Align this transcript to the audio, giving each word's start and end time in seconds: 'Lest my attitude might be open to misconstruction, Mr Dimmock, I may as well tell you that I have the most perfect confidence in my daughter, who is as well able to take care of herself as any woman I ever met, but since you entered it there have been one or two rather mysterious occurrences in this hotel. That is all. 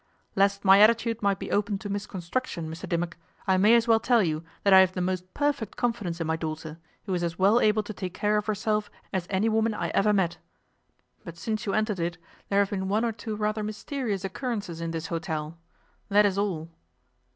'Lest 0.35 0.65
my 0.65 0.79
attitude 0.81 1.21
might 1.21 1.37
be 1.37 1.51
open 1.51 1.77
to 1.77 1.87
misconstruction, 1.87 2.67
Mr 2.67 2.89
Dimmock, 2.89 3.17
I 3.45 3.57
may 3.57 3.75
as 3.75 3.87
well 3.87 3.99
tell 3.99 4.23
you 4.23 4.43
that 4.63 4.73
I 4.73 4.79
have 4.79 4.93
the 4.93 4.99
most 4.99 5.31
perfect 5.35 5.75
confidence 5.75 6.19
in 6.19 6.25
my 6.25 6.35
daughter, 6.35 6.79
who 7.05 7.13
is 7.13 7.21
as 7.23 7.37
well 7.37 7.59
able 7.61 7.83
to 7.83 7.93
take 7.93 8.15
care 8.15 8.37
of 8.37 8.47
herself 8.47 8.89
as 9.13 9.27
any 9.29 9.47
woman 9.47 9.75
I 9.75 9.89
ever 9.89 10.11
met, 10.11 10.37
but 11.23 11.37
since 11.37 11.67
you 11.67 11.73
entered 11.75 11.99
it 11.99 12.17
there 12.49 12.57
have 12.61 12.71
been 12.71 12.89
one 12.89 13.05
or 13.05 13.11
two 13.11 13.35
rather 13.35 13.61
mysterious 13.61 14.25
occurrences 14.25 14.81
in 14.81 14.89
this 14.89 15.05
hotel. 15.05 15.59
That 16.09 16.25
is 16.25 16.35
all. 16.35 16.71